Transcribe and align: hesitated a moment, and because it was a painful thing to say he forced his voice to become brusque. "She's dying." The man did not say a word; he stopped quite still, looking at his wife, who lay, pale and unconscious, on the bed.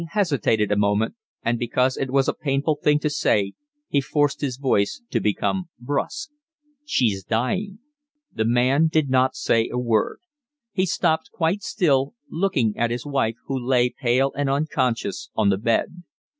hesitated 0.13 0.71
a 0.71 0.75
moment, 0.75 1.13
and 1.43 1.59
because 1.59 1.95
it 1.95 2.09
was 2.09 2.27
a 2.27 2.33
painful 2.33 2.75
thing 2.81 2.97
to 2.97 3.07
say 3.07 3.53
he 3.87 4.01
forced 4.01 4.41
his 4.41 4.57
voice 4.57 5.03
to 5.11 5.19
become 5.19 5.69
brusque. 5.79 6.31
"She's 6.83 7.23
dying." 7.23 7.77
The 8.33 8.45
man 8.45 8.87
did 8.87 9.11
not 9.11 9.35
say 9.35 9.69
a 9.71 9.77
word; 9.77 10.17
he 10.71 10.87
stopped 10.87 11.29
quite 11.31 11.61
still, 11.61 12.15
looking 12.31 12.75
at 12.77 12.89
his 12.89 13.05
wife, 13.05 13.35
who 13.45 13.59
lay, 13.63 13.91
pale 13.91 14.31
and 14.35 14.49
unconscious, 14.49 15.29
on 15.35 15.49
the 15.49 15.57
bed. 15.59 16.01